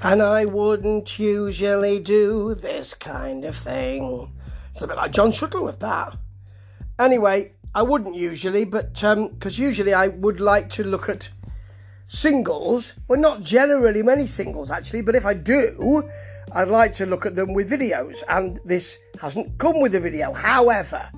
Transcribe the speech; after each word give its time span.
And 0.00 0.22
I 0.22 0.44
wouldn't 0.44 1.18
usually 1.18 1.98
do 1.98 2.54
this 2.54 2.94
kind 2.94 3.44
of 3.44 3.56
thing. 3.56 4.32
It's 4.70 4.80
a 4.80 4.86
bit 4.86 4.96
like 4.96 5.10
John 5.10 5.32
Shuttleworth, 5.32 5.80
that. 5.80 6.16
Anyway, 7.00 7.52
I 7.74 7.82
wouldn't 7.82 8.14
usually, 8.14 8.64
but 8.64 8.94
because 8.94 9.58
um, 9.58 9.64
usually 9.64 9.92
I 9.92 10.08
would 10.08 10.40
like 10.40 10.70
to 10.70 10.84
look 10.84 11.08
at 11.08 11.30
singles. 12.06 12.92
Well, 13.08 13.20
not 13.20 13.42
generally 13.42 14.02
many 14.02 14.28
singles 14.28 14.70
actually, 14.70 15.02
but 15.02 15.16
if 15.16 15.26
I 15.26 15.34
do, 15.34 16.08
I'd 16.52 16.68
like 16.68 16.94
to 16.94 17.06
look 17.06 17.26
at 17.26 17.34
them 17.34 17.52
with 17.52 17.68
videos. 17.68 18.22
And 18.28 18.60
this 18.64 18.98
hasn't 19.20 19.58
come 19.58 19.80
with 19.80 19.96
a 19.96 20.00
video. 20.00 20.32
However, 20.32 21.10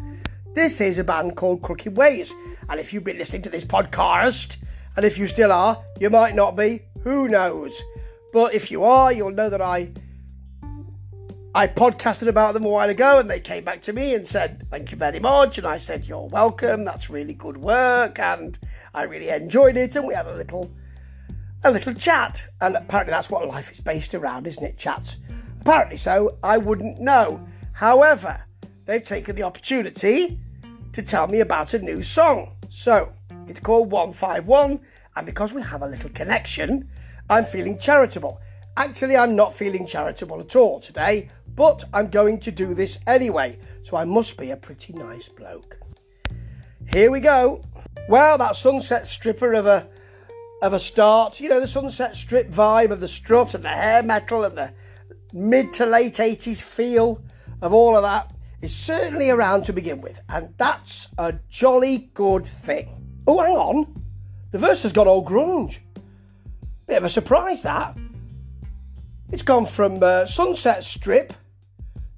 this 0.54 0.80
is 0.80 0.96
a 0.96 1.04
band 1.04 1.36
called 1.36 1.60
Crooked 1.62 1.96
Ways. 1.98 2.32
And 2.68 2.80
if 2.80 2.92
you've 2.92 3.04
been 3.04 3.18
listening 3.18 3.42
to 3.42 3.50
this 3.50 3.64
podcast, 3.64 4.56
and 4.96 5.04
if 5.04 5.18
you 5.18 5.28
still 5.28 5.52
are, 5.52 5.84
you 6.00 6.08
might 6.08 6.34
not 6.34 6.56
be, 6.56 6.82
who 7.04 7.28
knows? 7.28 7.72
But 8.32 8.54
if 8.54 8.70
you 8.70 8.84
are, 8.84 9.12
you'll 9.12 9.32
know 9.32 9.50
that 9.50 9.60
I 9.60 9.92
I 11.52 11.66
podcasted 11.66 12.28
about 12.28 12.54
them 12.54 12.64
a 12.64 12.68
while 12.68 12.88
ago 12.88 13.18
and 13.18 13.28
they 13.28 13.40
came 13.40 13.64
back 13.64 13.82
to 13.82 13.92
me 13.92 14.14
and 14.14 14.24
said, 14.24 14.68
Thank 14.70 14.92
you 14.92 14.96
very 14.96 15.18
much. 15.18 15.58
And 15.58 15.66
I 15.66 15.78
said, 15.78 16.06
You're 16.06 16.28
welcome. 16.28 16.84
That's 16.84 17.10
really 17.10 17.34
good 17.34 17.56
work. 17.56 18.20
And 18.20 18.56
I 18.94 19.02
really 19.02 19.30
enjoyed 19.30 19.76
it. 19.76 19.96
And 19.96 20.06
we 20.06 20.14
had 20.14 20.28
a 20.28 20.36
little 20.36 20.70
a 21.64 21.72
little 21.72 21.92
chat. 21.92 22.42
And 22.60 22.76
apparently 22.76 23.10
that's 23.10 23.30
what 23.30 23.48
life 23.48 23.72
is 23.72 23.80
based 23.80 24.14
around, 24.14 24.46
isn't 24.46 24.62
it? 24.62 24.78
Chats. 24.78 25.16
Apparently 25.60 25.96
so. 25.96 26.38
I 26.40 26.56
wouldn't 26.56 27.00
know. 27.00 27.44
However, 27.72 28.44
they've 28.84 29.04
taken 29.04 29.34
the 29.34 29.42
opportunity 29.42 30.38
to 30.92 31.02
tell 31.02 31.26
me 31.26 31.40
about 31.40 31.74
a 31.74 31.80
new 31.80 32.04
song. 32.04 32.52
So 32.68 33.12
it's 33.48 33.58
called 33.58 33.90
151. 33.90 34.78
And 35.16 35.26
because 35.26 35.52
we 35.52 35.62
have 35.62 35.82
a 35.82 35.88
little 35.88 36.10
connection, 36.10 36.88
I'm 37.30 37.46
feeling 37.46 37.78
charitable. 37.78 38.40
Actually, 38.76 39.16
I'm 39.16 39.36
not 39.36 39.54
feeling 39.54 39.86
charitable 39.86 40.40
at 40.40 40.56
all 40.56 40.80
today, 40.80 41.30
but 41.46 41.84
I'm 41.92 42.10
going 42.10 42.40
to 42.40 42.50
do 42.50 42.74
this 42.74 42.98
anyway, 43.06 43.56
so 43.84 43.96
I 43.96 44.04
must 44.04 44.36
be 44.36 44.50
a 44.50 44.56
pretty 44.56 44.92
nice 44.94 45.28
bloke. 45.28 45.78
Here 46.92 47.08
we 47.08 47.20
go. 47.20 47.62
Well, 48.08 48.36
that 48.38 48.56
Sunset 48.56 49.06
Stripper 49.06 49.54
of 49.54 49.66
a 49.66 49.86
of 50.60 50.72
a 50.72 50.80
start, 50.80 51.38
you 51.38 51.48
know, 51.48 51.60
the 51.60 51.68
Sunset 51.68 52.16
Strip 52.16 52.50
vibe 52.50 52.90
of 52.90 52.98
the 52.98 53.08
strut 53.08 53.54
and 53.54 53.64
the 53.64 53.68
hair 53.68 54.02
metal 54.02 54.42
and 54.42 54.58
the 54.58 54.72
mid 55.32 55.72
to 55.74 55.86
late 55.86 56.16
80s 56.16 56.60
feel 56.60 57.22
of 57.62 57.72
all 57.72 57.96
of 57.96 58.02
that 58.02 58.34
is 58.60 58.74
certainly 58.74 59.30
around 59.30 59.64
to 59.66 59.72
begin 59.72 60.00
with, 60.00 60.20
and 60.28 60.52
that's 60.58 61.08
a 61.16 61.34
jolly 61.48 62.10
good 62.12 62.44
thing. 62.44 63.22
Oh, 63.28 63.40
hang 63.40 63.56
on. 63.56 64.04
The 64.50 64.58
verse 64.58 64.82
has 64.82 64.92
got 64.92 65.06
all 65.06 65.24
grunge. 65.24 65.78
Bit 66.90 66.96
of 66.96 67.04
a 67.04 67.08
surprise, 67.08 67.62
that. 67.62 67.96
It's 69.30 69.44
gone 69.44 69.66
from 69.66 70.02
uh, 70.02 70.26
Sunset 70.26 70.82
Strip 70.82 71.32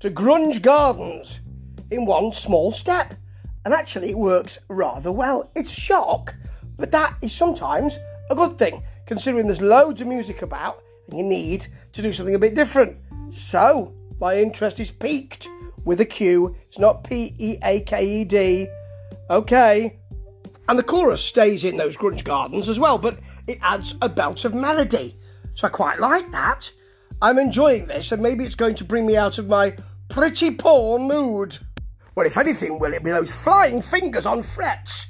to 0.00 0.10
Grunge 0.10 0.62
Gardens 0.62 1.40
in 1.90 2.06
one 2.06 2.32
small 2.32 2.72
step. 2.72 3.12
And 3.66 3.74
actually, 3.74 4.08
it 4.08 4.16
works 4.16 4.56
rather 4.68 5.12
well. 5.12 5.50
It's 5.54 5.72
a 5.72 5.78
shock, 5.78 6.36
but 6.78 6.90
that 6.90 7.18
is 7.20 7.34
sometimes 7.34 7.98
a 8.30 8.34
good 8.34 8.58
thing, 8.58 8.82
considering 9.04 9.46
there's 9.46 9.60
loads 9.60 10.00
of 10.00 10.06
music 10.06 10.40
about 10.40 10.82
and 11.10 11.18
you 11.18 11.24
need 11.26 11.66
to 11.92 12.00
do 12.00 12.14
something 12.14 12.34
a 12.34 12.38
bit 12.38 12.54
different. 12.54 12.96
So, 13.30 13.92
my 14.18 14.38
interest 14.38 14.80
is 14.80 14.90
piqued 14.90 15.50
with 15.84 16.00
a 16.00 16.06
Q. 16.06 16.56
It's 16.70 16.78
not 16.78 17.04
P 17.04 17.34
E 17.36 17.58
A 17.62 17.80
K 17.80 18.22
E 18.22 18.24
D. 18.24 18.68
Okay. 19.28 19.98
And 20.72 20.78
the 20.78 20.84
chorus 20.84 21.22
stays 21.22 21.64
in 21.64 21.76
those 21.76 21.98
grunge 21.98 22.24
gardens 22.24 22.66
as 22.66 22.78
well, 22.78 22.96
but 22.96 23.18
it 23.46 23.58
adds 23.60 23.94
a 24.00 24.08
belt 24.08 24.46
of 24.46 24.54
melody. 24.54 25.18
So 25.54 25.66
I 25.66 25.70
quite 25.70 26.00
like 26.00 26.32
that. 26.32 26.72
I'm 27.20 27.38
enjoying 27.38 27.88
this, 27.88 28.10
and 28.10 28.22
maybe 28.22 28.44
it's 28.44 28.54
going 28.54 28.76
to 28.76 28.84
bring 28.84 29.04
me 29.04 29.14
out 29.14 29.36
of 29.36 29.48
my 29.48 29.76
pretty 30.08 30.50
poor 30.52 30.98
mood. 30.98 31.58
Well, 32.14 32.24
if 32.24 32.38
anything, 32.38 32.78
will 32.78 32.94
it 32.94 33.04
be 33.04 33.10
those 33.10 33.34
flying 33.34 33.82
fingers 33.82 34.24
on 34.24 34.42
frets? 34.42 35.08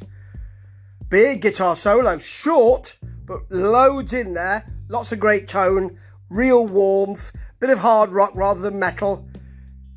Big 1.09 1.43
guitar 1.43 1.77
solo, 1.77 2.19
short, 2.19 2.97
but 3.25 3.49
loads 3.49 4.13
in 4.13 4.35
there. 4.35 4.69
Lots 4.89 5.13
of 5.13 5.21
great 5.21 5.47
tone, 5.47 5.97
real 6.29 6.67
warmth, 6.67 7.31
bit 7.61 7.71
of 7.71 7.79
hard 7.79 8.11
rock 8.11 8.33
rather 8.35 8.63
than 8.63 8.81
metal. 8.81 9.29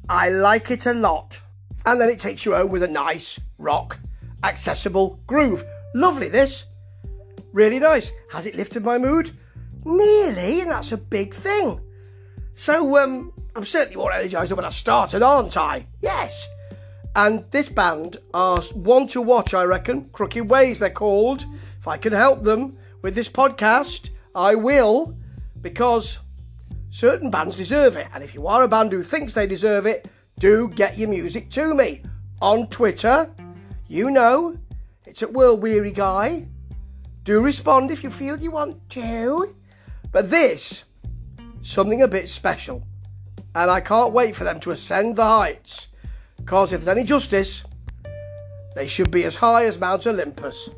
I 0.08 0.30
like 0.30 0.70
it 0.70 0.86
a 0.86 0.94
lot. 0.94 1.40
And 1.88 2.00
then 2.00 2.10
it 2.10 2.20
takes 2.20 2.46
you 2.46 2.54
home 2.54 2.70
with 2.70 2.84
a 2.84 2.88
nice 2.88 3.40
rock 3.58 3.98
accessible 4.46 5.20
groove. 5.28 5.66
Lovely, 5.94 6.30
this. 6.30 6.66
Really 7.52 7.80
nice. 7.80 8.12
Has 8.32 8.46
it 8.46 8.56
lifted 8.56 8.84
my 8.84 8.98
mood? 8.98 9.38
Nearly, 9.84 10.62
and 10.62 10.72
that's 10.72 10.92
a 10.92 10.98
big 10.98 11.34
thing. 11.34 11.82
So, 12.56 12.98
um, 12.98 13.32
I'm 13.56 13.66
certainly 13.66 13.98
more 13.98 14.12
energised 14.12 14.52
than 14.52 14.58
when 14.58 14.66
I 14.66 14.72
started, 14.72 15.22
aren't 15.22 15.58
I? 15.58 15.88
Yes. 16.02 16.48
And 17.16 17.46
this 17.52 17.70
band 17.70 18.18
are 18.34 18.62
one 18.74 19.08
to 19.08 19.22
watch, 19.22 19.54
I 19.54 19.64
reckon. 19.64 20.10
Crooked 20.12 20.50
Ways, 20.50 20.80
they're 20.80 20.90
called. 20.90 21.46
If 21.80 21.88
I 21.88 21.98
can 21.98 22.14
help 22.14 22.44
them 22.44 22.78
with 23.02 23.16
this 23.16 23.30
podcast, 23.30 24.10
I 24.34 24.56
will, 24.56 25.16
because 25.62 26.20
certain 26.90 27.30
bands 27.30 27.56
deserve 27.56 27.96
it. 27.96 28.08
And 28.14 28.24
if 28.24 28.34
you 28.34 28.48
are 28.48 28.64
a 28.64 28.68
band 28.68 28.92
who 28.92 29.04
thinks 29.04 29.34
they 29.34 29.48
deserve 29.48 29.86
it, 29.86 30.10
do 30.40 30.68
get 30.68 30.98
your 30.98 31.08
music 31.08 31.50
to 31.52 31.74
me 31.74 32.02
on 32.42 32.68
Twitter 32.68 33.30
you 33.88 34.10
know, 34.10 34.58
it's 35.06 35.22
at 35.22 35.34
World 35.34 35.62
Weary 35.62 35.92
Guy. 35.92 36.48
Do 37.24 37.42
respond 37.42 37.92
if 37.92 38.04
you 38.04 38.10
feel 38.10 38.38
you 38.38 38.52
want 38.52 38.90
to. 38.92 39.56
But 40.12 40.30
this, 40.30 40.84
something 41.62 42.02
a 42.02 42.08
bit 42.08 42.30
special. 42.30 42.84
And 43.54 43.72
I 43.72 43.82
can't 43.82 44.14
wait 44.14 44.36
for 44.36 44.44
them 44.44 44.60
to 44.62 44.72
ascend 44.72 45.16
the 45.16 45.24
heights. 45.24 45.88
Because 46.38 46.74
if 46.74 46.84
there's 46.84 46.98
any 46.98 47.06
justice, 47.06 47.64
they 48.76 48.88
should 48.88 49.12
be 49.12 49.24
as 49.24 49.36
high 49.36 49.66
as 49.66 49.80
Mount 49.80 50.06
Olympus. 50.06 50.70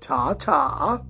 Ta 0.00 0.34
ta. 0.34 1.02